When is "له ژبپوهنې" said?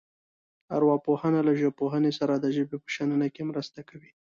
1.47-2.11